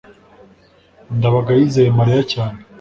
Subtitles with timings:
[1.17, 2.59] ndabaga yizeye mariya cyane